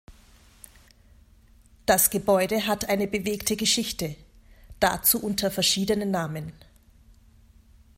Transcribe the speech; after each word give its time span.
Das 1.85 2.09
Gebäude 2.09 2.65
hat 2.65 2.89
eine 2.89 3.05
bewegte 3.07 3.55
Geschichte, 3.55 4.15
dazu 4.79 5.21
unter 5.23 5.51
verschiedenen 5.51 6.09
Namen. 6.09 6.53